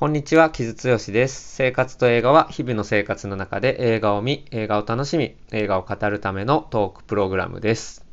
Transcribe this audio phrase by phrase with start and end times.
[0.00, 1.54] こんにちは、木津剛です。
[1.54, 8.06] 生活と映画は日々の生活の中で映画を見、映画を楽しみ、映画を語るためのトークプログラムです。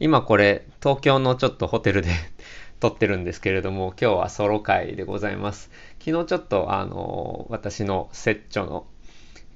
[0.00, 2.10] 今これ、東京のちょっとホテルで
[2.80, 5.70] 撮ってるんですけれども、今日はソロ会でございます。
[6.04, 8.86] 昨日ちょっとあの、私のセッチョの、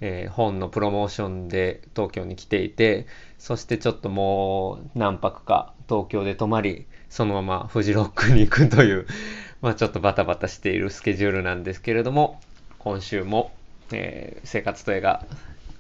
[0.01, 3.09] えー、本のプロモーションで東京に来ていて、
[3.39, 9.09] そしてちょっともう何泊か東京で泊まり、そのままフジロックに行くという
[9.67, 12.41] まあちょっとバタバタしているスケジュールなんですけれども、
[12.79, 13.51] 今週も、
[13.91, 15.27] えー、生活と映画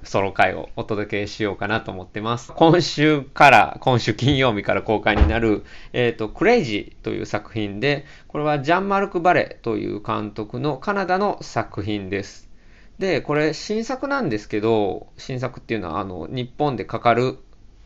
[0.02, 2.50] ソロ回をお届けしようかなと思ってます。
[2.56, 12.50] 今週から、今週金曜日から公開になる、えっ、ー、と、クレイジーという作品で、これはジャンマルク・バレという監督のカナダの作品です。
[12.98, 17.38] で、これ新作なんですけど、新作っていうのは、あの、日本でかかる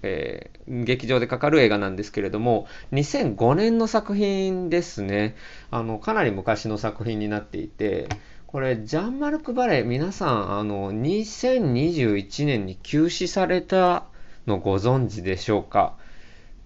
[0.03, 5.37] えー、劇場でかかる映画なんですけれども、2005年の作品ですね。
[5.71, 8.09] あの、かなり昔の作品になっていて、
[8.47, 14.05] これ、ジャンマルク・バレー、皆さん、あの、2021年に休止された
[14.47, 15.95] のご存知でしょうか？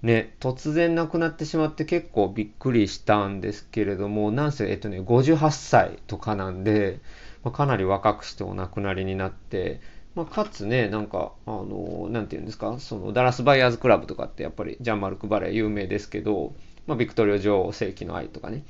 [0.03, 7.01] ね、突然亡くなってしまって結構びっくりしたんですけれども、なんせ、えっとね、58歳とかなんで、
[7.42, 9.80] まあ、かなり若くしてお亡くなりになって、
[10.15, 16.55] まあ、かつね、なんか、あの、なんていうんですか、その、ダラスバイヤーズクラブとかってやっぱりジャンマルク・バレー有名ですけど、
[16.87, 18.65] まあ、ビクトリオ女王世紀の愛とかね、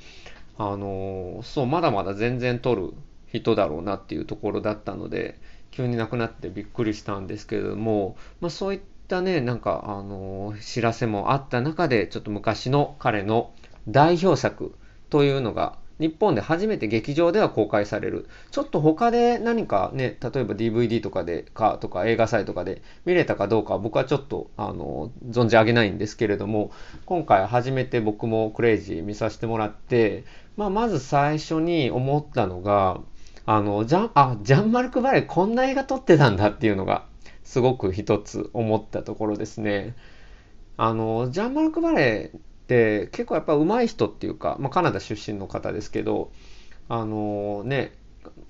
[0.57, 2.93] あの、そう、まだまだ全然撮る
[3.27, 13.51] 人だろうなっていうところだったので、急に亡くなってびっくりしたんですけれども、まあ、そういったね、なんか、あの、知らせもあった中で、ちょっと昔の彼の
[13.87, 14.73] 代表作
[15.11, 18.27] というのが日本で初めて劇場では公開される。
[18.51, 26.71] ちょっと他で何かね、例えば DVD とかでかとか映画祭とかで見れたかどうか僕はちょっとあの存じ上げないんですけれども、
[27.05, 30.25] 今回初めて僕もクレイジー見させてもらって、
[30.57, 32.99] まあ、まず最初に思ったのが、
[33.45, 37.05] あの、ジャン、あ、ジャンマルク・バレーこんな映画撮ってたんだっていうのが
[37.43, 39.95] すごく一つ思ったところですね。
[40.77, 46.31] あの、ジャンマルク・バレーで結構やっぱ上手い人っていうか、まあ、カナダ出身の方ですけど
[46.89, 47.93] あのね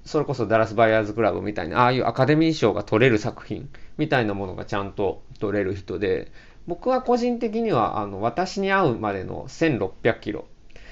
[0.05, 6.31] それこそダラス・バイヤーズ・クラブみたいなああいうアカデミー賞が取れる作品みたいなものがちゃんと取れる人で
[6.67, 10.47] 僕は個人的にはあの私に会うまでの1600キロ。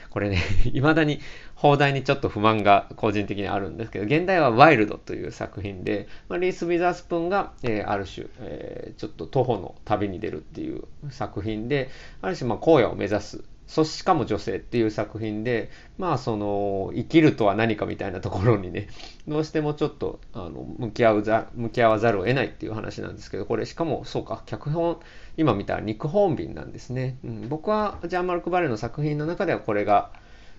[0.09, 0.38] これね、
[0.72, 1.19] いまだに
[1.56, 11.90] 放題にちょっと不満が個人的にあるんですけど、現代はワイルドという作品で、まあ、リース・ウィザースプーンが、えー、ある種、えー、ちょっと徒歩の旅に出るっていう作品で、
[12.22, 18.88] ある種、まあ、荒野を目指すそしかも女性っていう作品で、まあその、生きるとは何かみたいなところにね、
[19.28, 25.00] どうしてもちょっと、あの、向き合うざ、向き合わざるを得ないっていう話なんですけど、これしかも、そうか、脚本、
[25.38, 27.18] 今見たらニック・ホーンビンなんですね。
[27.24, 30.12] うん、僕はジャン・マルク・バレーの作品の中ではこれが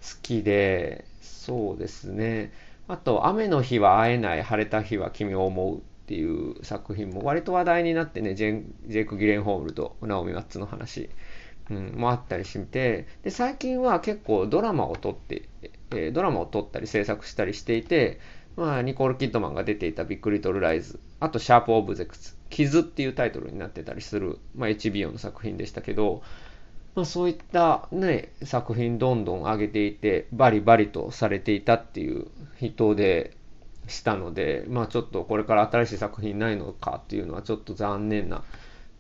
[0.05, 2.53] 好きで、そうですね。
[2.89, 11.09] あと、雨の日は会えない、晴れた日は君を思うっていう作品も割と話題になってね、ジェジェイク・ギレンホールとナオミ・マッツの話。
[11.71, 15.49] うん、もあったりしてで最近は結構ドラマを撮って、
[15.93, 18.21] えー、ドラマを撮ったり制作したりしていて、
[18.55, 26.23] まあ、ニコール・キッドマンが出ていたビッグ・リトル・ライズあとシャープ・オブ・ゼクツ傷っていうタイトルになってたりする、まあ、HBO の作品でしたけど、
[26.95, 33.37] まあ、そういったね作品どんどん上げていてバリバリとされていたっていう人で
[33.89, 38.45] したのでまあちょっとこれから新しい作品ないのかっていうのはちょっと残念な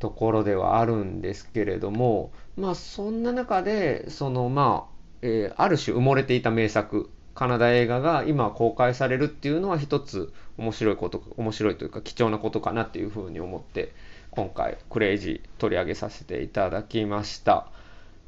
[0.00, 13.93] ところではあるんですけれどもまあそんな中でそのまあ、えー、ある種埋もれていた名作カナダ映画が今公開されるっていうのは一つ面白いこと面白いというか貴重なことかなっていうふうに思って
[14.31, 17.69] 今回クレイジー取り上げさせていただきました。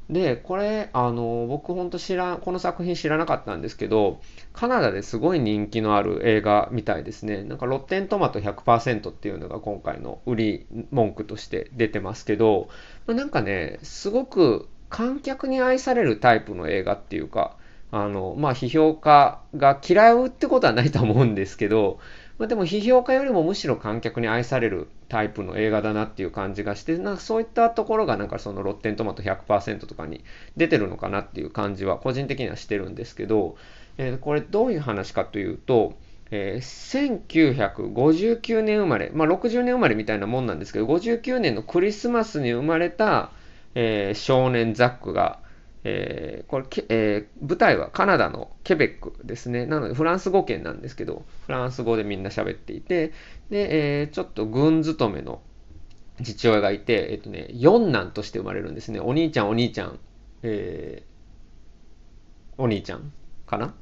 [0.09, 4.21] で、これ、あの、僕ほんと知らん、この作品知らなかったんですけど、
[4.53, 7.43] カナダですごい人気のある映画みたいですね。
[7.43, 12.69] なんか、ロッテントマト100%っていうのが今回の売り文句として出てますけど、
[13.05, 17.57] ま、なんかね、すごく観客に愛されるタイプの映画っていうか、
[17.91, 21.99] あの、まあ、批評家が嫌うってことはないと思うんですけど、
[22.37, 30.23] まあ、でも批評家よりもむしろ観客に愛されるタイプの映画だなっていう感じがしてなんかそういったところがなんかそのロッテントマト100%とかに
[30.55, 33.57] 出てるのかなっていう感じは個人的にはしてるんですけど、
[33.97, 35.95] えー、これどういう話かというと、
[36.29, 43.31] えー、1959年生まれ、まあ、60年生まれみたいなもんなんですけど59年のクリスマスに生まれた、
[43.73, 45.39] えー、少年ザックが
[45.83, 49.65] えー、これ、えー、舞台はカナダのケベックですね。
[49.65, 53.13] なのでフランス語圏なんですけど、フランス語でみんな喋っていて、
[53.49, 55.41] で、えー、ちょっと軍勤めの
[56.23, 58.99] 父親がいて、えっ、とね、四男として生まれるんですね。
[58.99, 59.99] お兄ちゃん、お兄ちゃん、
[60.43, 63.11] えー、お兄ちゃん
[63.45, 63.73] かな？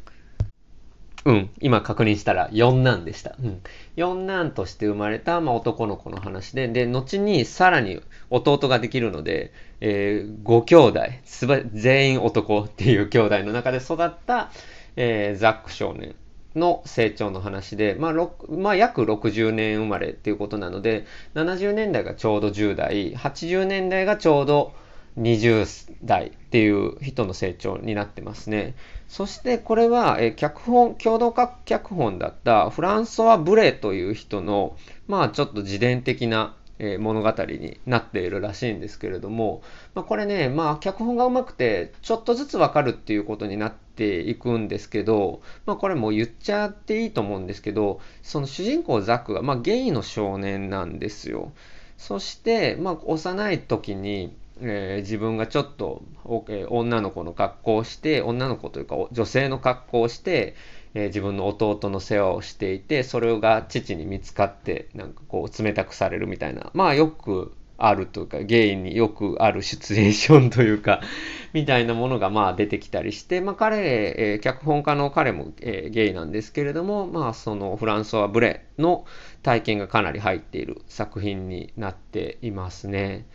[1.26, 3.36] うん、今確認したら四男でした。
[3.42, 3.62] うん、
[3.96, 8.00] 四男として生まれた、まあ、男の子の話で、で、後にさらに
[8.30, 9.52] 弟ができるので、
[9.82, 14.52] えー、5兄弟、すば全員男っていう兄弟の中で育った、
[14.96, 16.14] えー、ザック少年
[16.56, 18.14] の成長の話で、まあ、
[18.50, 24.74] まあ、約60年生まれっていうことなので、70年代がちょうど10代、80年代がちょうど
[25.18, 28.76] 20代っていう人の成長になってますね。
[29.08, 31.34] そしてこれは、え脚本、共同
[31.66, 34.76] 脚本だったフランソワ・ブレという人の、
[35.08, 39.62] まあちょっと自伝的な、え物語になっているらしいんですけれども、
[39.94, 51.54] まあ、これね、まあ脚本がうまくて、ちょっとずつわかるっていうことになっていくんですけど、まあこれもう言っちゃっていいと思うんですけど、その主人公ザックが、まあゲイの少年なんですよ。
[51.98, 56.04] そして、まあ幼い時に、えー、自分がちょっと、
[56.50, 60.56] えー、女の子の格好をして女の子というか女性の格好をして、
[60.94, 71.02] えー、自分の弟の世話をしていてそれが父に見つかってなんかこう冷たくされるみたいなまあよくあるというかゲイによくあるシチュエーションというか
[71.54, 79.06] みたいなものがまあ出てきたりして、まあ、彼、えー、脚本家の彼も、えー、ゲイなんですけれども、まあ、そのフランソワ・ブレの
[79.44, 83.26] 体験がかなり入っている作品になっていますね。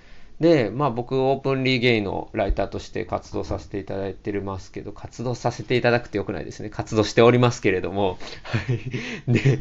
[0.40, 6.70] で、まあ僕オープンリーゲイのライターとして活動させていただいてますけど、活動させていただくてよくないですね。
[6.70, 8.18] 活動しておりますけれども。
[8.42, 9.32] はい。
[9.32, 9.58] で、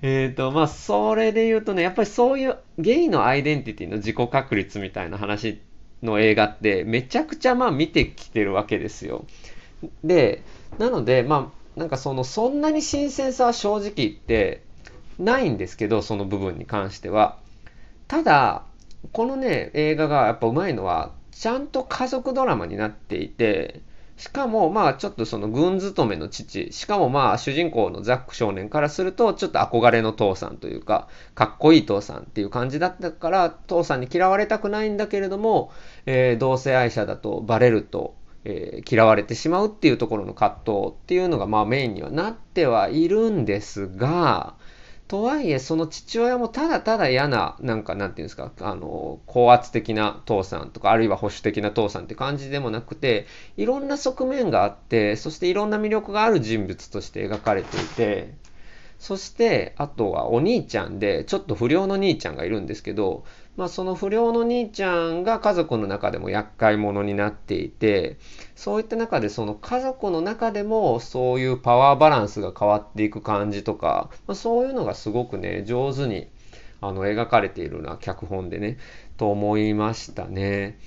[0.00, 5.60] えっ、ー、と、まあそれで言うとね、やっぱりそういうゲイのアイデンティティの自己確立みたいな話
[6.02, 9.26] の映画ってめちゃくちゃまあ見てきてるわけですよ。
[10.02, 10.42] で、
[10.78, 14.62] なので、まあなんかそのそんなに新鮮さは正直言って
[15.18, 17.36] ないんですけど、その部分に関しては。
[18.08, 18.64] ただ、
[19.12, 23.82] このね、映画がやっぱうまいのは、ちゃんと家族ドラマになっていて、
[24.16, 35.72] しかも、まあ、ちょっとその軍勤めの父、しかもまあ、主人公のザック少年からすると、ちょっと憧れの父さんというか、かっこいい父さんっていう感じだったから、父さんに嫌われたくないんだけれども、
[36.06, 38.14] えー、同性愛者だとバレると、
[38.44, 44.54] えー、嫌われてしまうっていうところの葛藤っていうのが、まあ、メインにはなってはいるんですが、
[45.08, 58.34] とはいえ、その父親もただただ嫌な、なんか、なんていうんですか、あの、高圧的な父さんとか、あるいは保守的な父さんって感じでもなくて、いろんな側面があって、そしていろんな魅力がある人物として描かれていて、
[59.04, 63.26] そして、あとはお兄ちゃんで、ちょっと不良の兄ちゃんがいるんですけど、
[63.58, 68.16] まあ、その不良の兄ちゃんが家族の中でも厄介者になっていて
[68.56, 76.28] そういった中でその家族の中でもそういうパワーバランスが変わっていく感じとか、まあ、そういうのがすごくね上手に
[76.80, 78.78] あの描かれているな脚本でね
[79.18, 80.78] と思いましたね。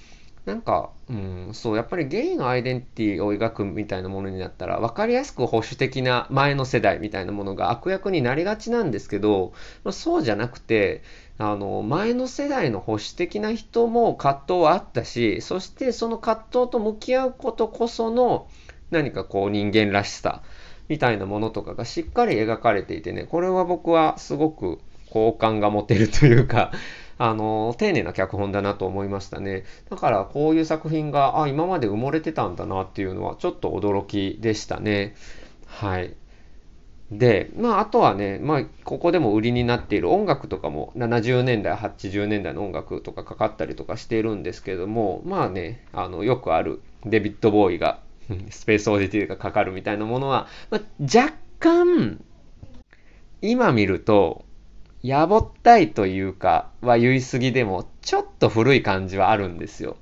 [0.48, 9.52] なんか、うん、そう、やっぱりゲイのアイデンティティを描くみたいなものになったら、分かりやすく保守的な前の世代みたいなものが悪役になりがちなんですけど、
[9.84, 11.04] まあ、そうじゃなくて、
[11.38, 18.48] あの、前の世代の保守的な人も葛藤はあったし、そしてその葛藤と向き合うことこその
[18.90, 20.42] 何かこう人間らしさ
[20.88, 24.80] みたいなものとかがしっかり描かれていてね、これは僕はすごく
[25.10, 26.72] 好感が持てるというか、
[27.18, 29.64] あの、丁寧な脚本だなと思いましたね。
[29.90, 35.16] だからこういう作品が、あ、今まで埋もれてたんだなっていうのはちょっと驚きでしたね。
[35.66, 36.14] はい。
[37.12, 48.02] で、まあ、あとはね、まあ、ここでも売りになっている音楽とかも70年代、80年代の音楽とかかかったりとかしているんですけども、まあね、あの、よくあるデビッド・ボーイが
[48.50, 52.22] スペースオーディティがかかるみたいなものは、まあ、若干、
[53.42, 54.44] 今見ると、
[55.08, 59.96] やぼったいというかは言い過ぎでも、ちょっと古い感じはあるんですよ。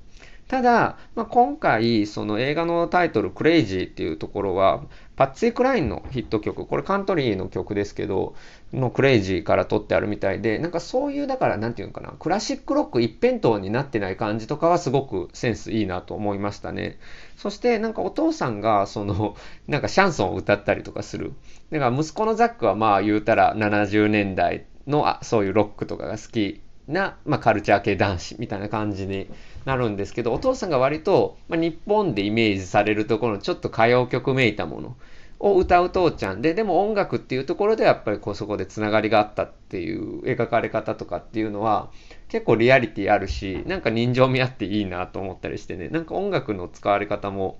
[0.48, 4.82] ただ、まあ、今回、その映画のタイトル、クレイジーっていうところは、
[5.14, 8.34] パッツィ・クラインのヒット曲、これカントリーの曲ですけど、
[8.72, 16.98] のクレイジーから撮ってあるみたいで、なんかそういう、だからなんていうのかな、クラシックロック一辺倒になってない感じとかはすごくセンスいいなと思いましたね。
[17.36, 19.36] そしてなんかお父さんが、その、
[19.68, 21.32] なんかシャンソンを歌ったりとかする。
[21.70, 29.28] だから息子のザックはまあ言うたら70年代のあそういうロックとかが好きな、まあ、カルチャー系男子みたいな感じに
[29.64, 34.96] なるんですけど、お父さんが割と、まあ、日本でイメージされるところのちょっと歌謡曲めいたもの
[35.38, 41.90] を歌う父ちゃんで、でも音楽っていうところでやっぱりこうそこでつながりがあったっていう描かれ方とかっていうのは
[42.28, 47.58] 結構リアリティあるし、なんか人情味あっていいなと思ったりしてね、なんか音楽の使われ方も、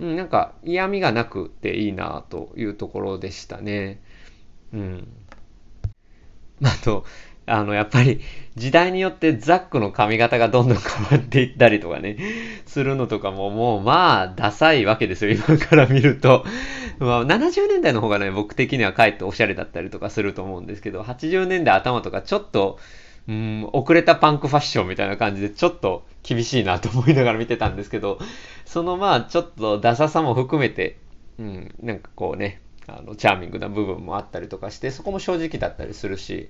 [0.00, 4.00] うん、なんか嫌味がなくていいなというところでしたね。
[4.72, 5.08] うん。
[6.62, 7.04] あと、
[7.46, 8.20] あの、やっぱり
[8.56, 12.16] 時代によってザックの髪型がどんどん変わっていったりとかね、
[12.66, 16.44] するのとかももうまあ、ダサいわけですよ、今から見ると。
[16.98, 22.78] まあ、70年代の方がね、僕的にはかえっておしゃれだったりとかすると思うんですけど、80年代頭とかちょっと、
[23.28, 28.18] うん、遅れたパンクファッションみたいな感じでちょっと厳しいなと思いながら見てたんですけど、
[28.64, 30.98] そのまあちょっとダサさも含めて、
[31.38, 36.48] うん、なんかこうね、あの、チャーミングな部分もあったりとかして、そこも正直だったりするし、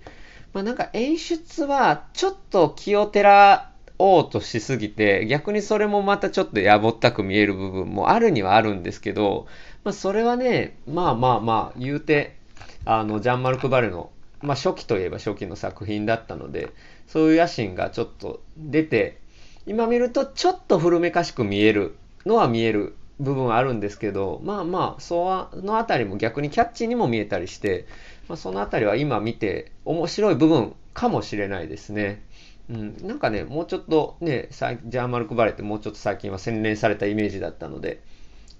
[0.53, 9.47] まあなんか演出はちょっと気をてらおうとしすぎて、逆にそれもまたちょっとやぼったく見える部分もあるにはあるんですけど、
[9.85, 12.37] まあそれはね、まあまあまあ言うて、
[12.85, 14.11] あの、ジャンマルク・バレの、
[14.41, 16.71] まあ初期といえば初期の作品だったので、
[17.07, 19.21] そういう野心がちょっと出て、
[19.67, 21.97] 今見るとちょっと古めかしく見える
[22.27, 27.87] のは見える部分あるんですけど、まあまあ、そのあたりも逆にキャッチーにも見えたりして、
[28.29, 32.23] まあ、そのあたりは今見て面白い部分かもしれないですね。
[32.69, 38.03] うん、なんかね、もうちょっとね、ジャーマルク・バレってもうちょっと最近は洗練されたイメージだったので、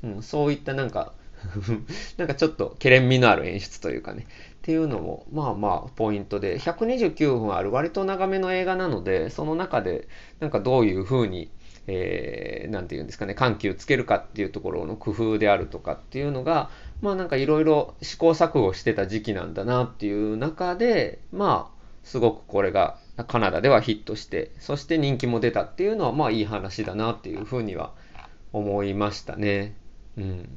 [0.03, 1.13] うん、そういったなんか
[2.17, 10.07] なんかちょっとけれん味のある演出というかね、っていうのも、まあまあ、ポイントで、129分ある割と長めの映画なので、その中で、
[10.41, 11.51] なんかどういう風に、
[11.87, 16.71] えー、なんて言うんですかね、緩急つけるかっていうところの工夫であるとかっていうのが、
[17.01, 22.99] まあなんかいろいろ試行錯誤してた時期なんだなっていう中で、まあ、すごくこれが
[23.29, 27.93] カナダではヒットして、そして人気も出たっていうのは、まあいい話だなっていうふうには
[28.53, 29.75] 思いましたね。
[30.17, 30.49] うん。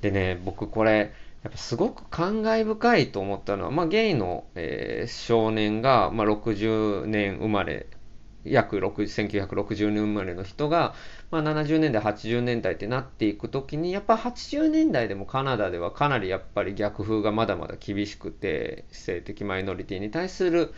[0.00, 1.12] でね、僕これ、
[1.44, 7.86] やっぱすごく感慨深いと思ったのは、まあ、ゲイの、えー、少年が、まあ、60年生まれ
[8.44, 10.94] 約1960年生まれの人が、
[11.30, 20.72] まあ、70年代80年代ってなっていく時にやっぱ80年代でもカナダではかなりやっぱり逆風がまだまだ厳しくて性的マイノリティに対する、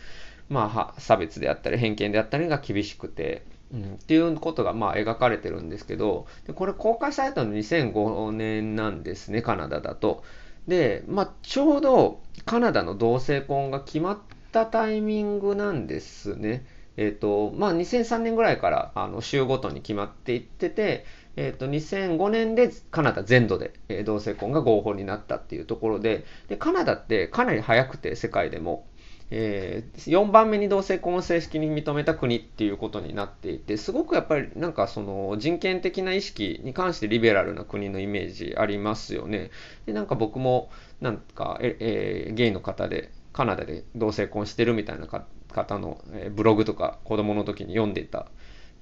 [0.49, 3.43] まあ、差別であったり偏見であったりが厳しくて、
[3.73, 10.23] うん、っていうことがまあ描かれてるんですけどでこれ公開されたの2005年なんですねカナダだと。
[10.67, 14.17] で、まあ、ちょうどカナダの同性婚が決まっ
[14.51, 16.65] たタイミングなんですね。
[16.97, 28.85] えっ、ー、と、まあ、2003年ぐらいからあの州ごとに決まっていってて、えっ、ー、と、2005年でカナダ全土で、えー、同性婚が合法になったっていうところで、で、カナダってかなり早くて世界でも、
[29.29, 39.51] えー、4番目に同性婚を正式に認めた国っていうことになっていてすごくやっぱりなんかその人権的な意識に関してリベラルな国のイメージありますよね。
[39.85, 40.69] でなんか僕も
[41.01, 48.25] なんかえ、えー、ゲイの方でカナダで同性婚してるみたいな方のブログとか子供の時に読んでいた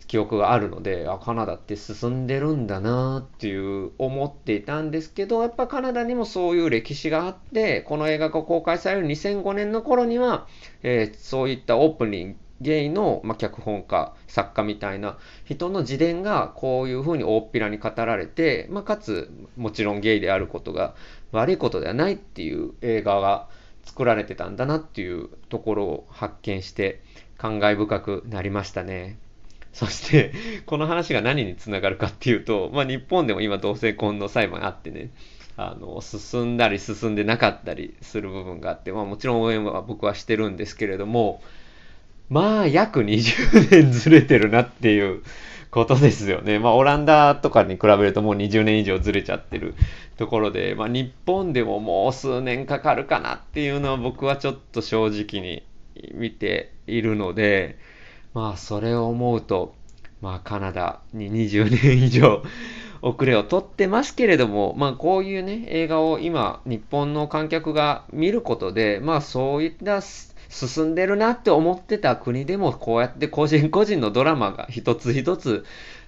[0.07, 10.47] 記憶があるのであカナダって進んでるんだなっていう思っていたんですけどやっぱカナダにもそういう歴史があってこの映画が公開される2005年の頃には、
[10.83, 20.95] えー、そういったオープニングゲイの、まあ、脚本家作家みたいな人の自伝がこういうふうに大っぴらに語られて、まあ、かつもちろんゲイであることが
[21.33, 23.49] 悪いことではないっていう映画が
[23.85, 27.01] 作られてたんだなっていうところを発見して
[27.37, 29.17] 感慨深くなりましたね。
[29.73, 30.33] そして、
[30.65, 35.09] この話が何につながるかっていうと、まあ、日本でも今同性婚の裁判あってね、
[35.57, 41.41] あの、進んだり進んでなかったりする部分があって、まあ、もちろん応援は僕はしてるんですけれども、
[42.29, 45.21] まあ、約20年ずれてるなっていう
[45.75, 46.57] ことですよね。
[46.57, 49.75] まあ、オランダとかに比べるともう20年以上ずれちゃってる
[50.15, 55.63] ところで、まあ、日本でももう数年かかるかなっていうのは僕はちょっと正直に
[56.13, 57.77] 見ているので、
[58.33, 59.75] まあ、それを思うと、
[60.21, 62.41] まあ、カナダに20年以上
[63.01, 70.01] 遅れを取ってますけれども、まあ、こういうね、映画を今、日本の観客が見ることで、まあ、そういった
[70.55, 75.65] 進んでるなって思ってた国でも、こうやって個人個人のドラマが一つ一つ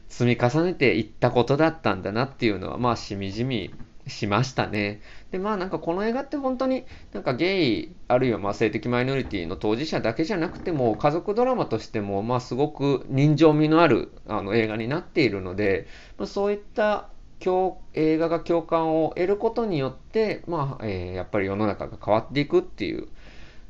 [0.07, 3.73] 積み重ねていったことだったんだなっていうのは、まあ、しみじみ
[4.07, 5.01] しましたね。
[5.31, 15.87] で、まあなんかこの映画って本当になんかゲイ、あるいはま性的マイノリティの当事者だけじゃなくても、家族ドラマとしてもまあすごく人情味のあるあの映画になっているので、
[16.17, 17.09] まあ、そういった
[17.93, 23.09] 映画が共感を得ることによって、まあ、えー、やっぱり世の中が変わっていくっていう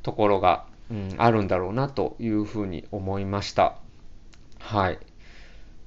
[0.07, 3.75] ところが、うん、あるんだろうなというふうに思いました。
[4.57, 4.99] はい。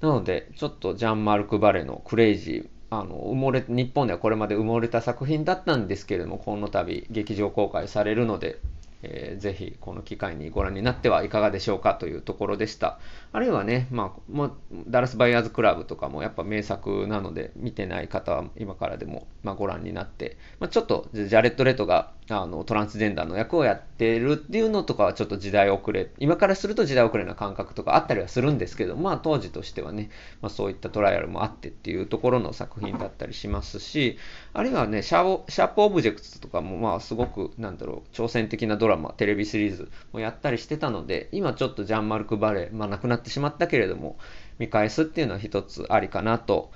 [0.03, 8.59] なので、ちょっとジャン・マルク・バレのクレイジー、あの埋もれ日本ではこれまで埋もれた作品だったんですけれどもこの度劇場公開されるので、
[9.03, 12.99] えー、ぜひこの機会にご覧になってはいかがでしょうかというところでした
[13.33, 14.57] あるいはね、まあ、も
[14.89, 30.11] ダラス・バイヤーズ・クラブとかもやっぱ名作なので見てない方は今からでも、まあ、ご覧になって、まあ、ちょっとジャレット・レトがあのトランスジェンダーの役をやってるっていうのとかはちょっと時代遅れ今からすると時代遅れな感覚とかあったりはするんですけどまあ当時としてはね、
[30.41, 34.19] まあ、そういったトライアルもあってっていうところの作品だったりしますし
[34.53, 44.17] あるいはねシャープオブジェクトとかもまあすごくなんだろう挑戦的なドラマテレビシリーズもやったりしてたので今ちょっとジャンマルク・バレー、まあ、亡くなってしまったけれども
[44.59, 46.71] 見返すっていうのは一つありかなと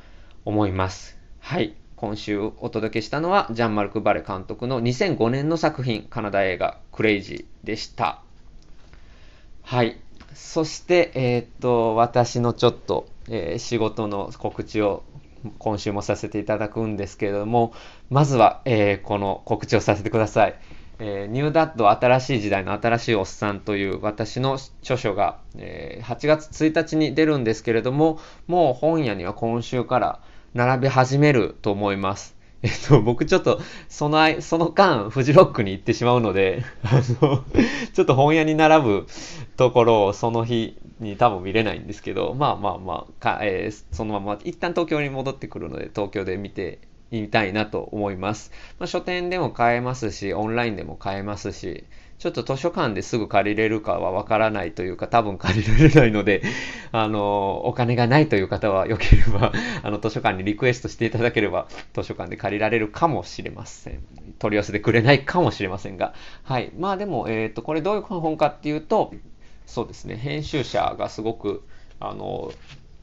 [0.45, 1.19] 思います。
[1.41, 8.21] はい今週お届けしたのはジャン・マルク・バレ監督の2005年の作品カナダ映画クレイジーでした。
[9.63, 9.99] はい。
[10.35, 15.03] そしてえー、っと私のちょっと、えー、仕事の告知を
[15.59, 17.73] 今週もさせていただくんですけれども
[18.11, 20.55] まずは、えー、この告知をさせてください。
[20.99, 30.21] えー、ニューダッド新しい時代の新しいおっさんという私の著書が、えー、8月1日に出るんですけれどももう本屋には今週から
[30.55, 32.37] 並べ始めると思います。
[32.63, 37.45] えっと、僕ちょっと、その、その間、フジロックに行ってしまうので、 あの、
[37.93, 39.07] ちょっと本屋に並ぶ
[39.57, 46.79] ところをその日に多分見れないんですけど、まあまあまあ、かえー、そのまま、一旦東京に戻ってくるので、東京で見て
[47.11, 48.51] みたいなと思います。
[48.79, 51.85] まあ、書店でも買えますし、オンラインでも買えますし、
[52.19, 56.43] ちょっと図書館ですぐ借りれるかはわからないというか、多分借りられないので、
[56.93, 59.53] あの、お金がないという方はよければ、
[59.83, 64.01] あの、図書館にリクエストしていただければ、図書館で借りられるかもしれません。
[64.39, 66.71] 取り寄せてくれないかもしれませんが、はい。
[66.79, 69.13] まあでも、えっ、ー、と、これどういう本かっていうと、
[69.67, 71.63] そうですね、編集者がすごく、
[72.01, 72.53] あの、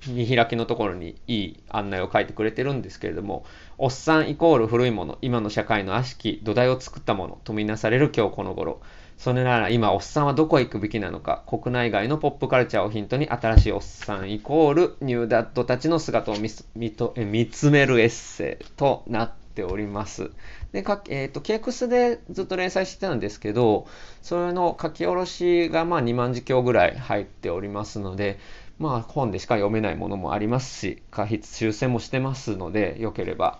[0.07, 3.45] 見開きのところにいい案内を書いてくれてるんですけれども、
[3.77, 8.81] おっさんイコール古いもの、今の社会の悪しき土台を作ったものとみなされる今日この頃。
[9.17, 20.31] それなら今おっさんはどこへ行くべきなのか、国内外のポップカルチャーをヒントに新しいおっさんイコールニューダットたちの姿を見見つめるエッセイとなっております。
[20.71, 23.87] で、かえっ、ー、と、ケークスでずっと連載してたんですけど、
[24.23, 28.39] それの書き下ろしがまあ2万字強ぐらい入っておりますので、
[28.81, 33.59] まあ本でしか読めないものもありますし、過筆修正もしてますので、よければ、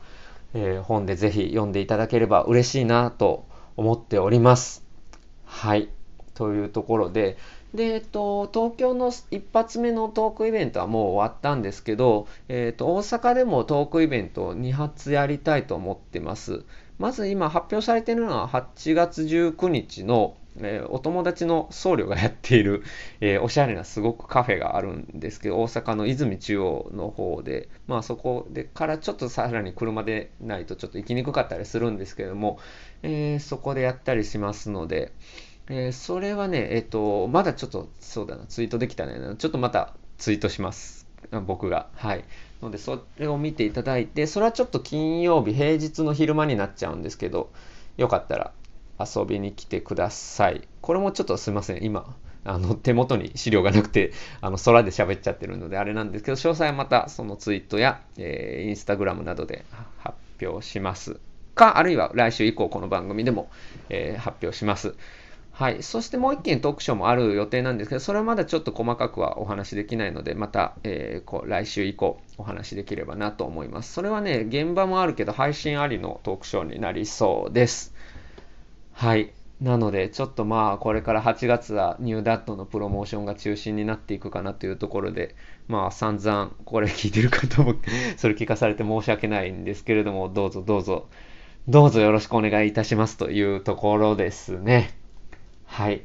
[0.55, 3.45] えー、本でぜひ読んでいただければ嬉しいなと
[3.77, 4.83] 思っております。
[5.45, 5.89] はい。
[6.33, 7.37] というところで、
[7.75, 16.65] で、えっと、東京の一発目のトークイベントはもう終わったんですけど、えっと、大阪でもトークイベントを2発やりたいと思ってます。
[16.97, 22.83] まず今発表されているのは8月19日の、え、お友達の僧侶がやっている、
[23.21, 32.59] えー、おしゃれなすごくカフェがあるんですけど、大阪の泉中央の方で、まあそこでからちょっとさらに車でないとちょっと行きにくかったりするんですけども、
[33.03, 35.13] えー、そこでやったりしますので、
[35.69, 39.35] え、それはね、えっ、と、まだちょっと、そうだな、ツイートできたね。
[39.37, 41.07] ちょっとまたツイートします。
[41.45, 41.87] 僕が。
[41.95, 42.25] はい。
[42.61, 47.51] ので、それを見ていただいて、それはちょっと金曜日、平日の昼間になっちゃうんですけど、
[47.97, 48.51] よかったら
[49.05, 50.67] 遊びに来てください。
[50.81, 51.83] これもちょっとすいません。
[51.83, 54.11] 今、あの、手元に資料がなくて、
[54.41, 59.65] あの、空で喋っちゃってるので、あれなんですけど、詳細はまたそのツイートや、えー、インスタグラムなどで
[59.99, 61.19] 発表します。
[61.53, 63.49] か、あるいは来週以降この番組でも、
[63.89, 64.95] えー、発表します。
[65.51, 65.83] はい。
[65.83, 73.93] そしてもう一件トークショーもある予定なんですけど、それはまだちょっと細かくはお話しできないので、また、えー、こう来週以降お話しできればなと思います。
[73.93, 77.93] それはね、現場もあるけど配信ありのトークショーになりそうです。
[78.91, 79.33] はい。
[79.59, 85.35] なので、ちょっとまあ、これから8月はニューダットのプロモーションが中心になっていくかなというところで、
[85.67, 87.75] まあ、散々、これ聞いてる方も
[88.17, 91.07] それ聞かされて申し訳ないんですけれども、どうぞどうぞ、
[91.67, 94.91] どうぞよろしくお願いいたしますというところですね。
[95.65, 96.03] はい。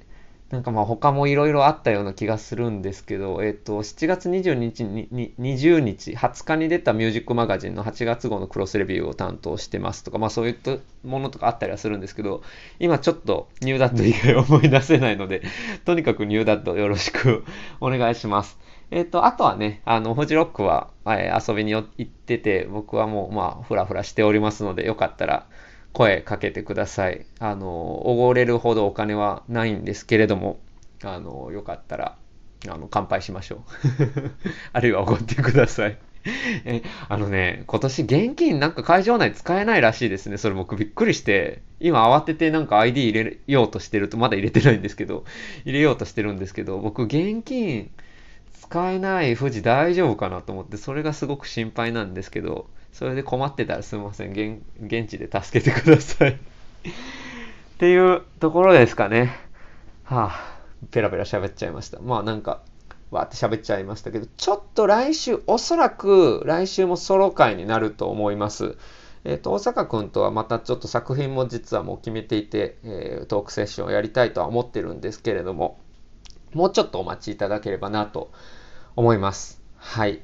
[0.50, 5.08] なんかまあ他もいろいろあったような気がするんですけど、えっ、と、7月22日に、
[5.40, 12.42] 20日、20日に出たミュージックマガジンの8月号のクロスレビューを担当してますとか、まあそういったものとかあったりはするんですけど、
[12.78, 15.42] 今ちょっとニューダット以外思い出せないので、
[15.84, 17.44] とにかくニューダットよろしく
[17.80, 18.56] お願いします。
[18.92, 25.46] えっ、と、あとはね、あの、フジロックは、え、遊びに行ってて、僕はもうまあ、ふらふらしておりますので、よかったら、
[25.96, 27.24] 声かけてください。
[27.38, 30.60] あの、おごれるほどお金はないんですけれども、
[31.02, 32.18] あの、よかったら、
[32.68, 33.60] あの、乾杯しましょう。
[34.74, 35.96] あるいはおごってください。
[36.66, 40.36] え、あのね、今年現金なんか会場内使えないらしいですね。
[40.36, 45.24] それ僕びっくりして、今慌ててなんか ID 入れようとしてると、まだ入れてないんですけど、
[45.64, 47.90] 入れようとしてるんですけど、僕現金
[48.52, 54.62] 使えない富士大丈夫かなと思って、それがすごく心配なんですけど、それで困ってたらすみません現。
[54.80, 56.38] 現地で助けてくださいっ
[57.78, 59.36] ていうところですかね。
[60.04, 60.58] はあ、
[60.92, 62.00] ペラペラ喋っちゃいました。
[62.00, 62.62] まあなんか、
[63.10, 68.78] わーって喋っちゃいましたけど、ちょっと来週、おそらく来週もソロ会になると思います。
[69.24, 75.78] えっ、と、大阪くんとはまたちょっと作品も実はもう決めていて、えー、トークセッションをやりたいとは思ってるんですけれども、
[76.54, 78.32] もうちょっとお待ちいただければなと
[78.94, 79.60] 思います。
[79.76, 80.22] はい。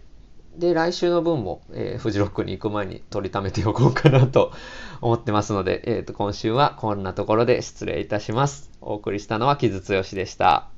[0.57, 4.53] で、来週の分も、えー、フジロックに行く前に取りためておこうかなと
[5.01, 8.71] 思ってますので、えっ、ー、と、今週はこんなところで失礼いたします。
[8.81, 10.72] お送りしたのは木津剛でした。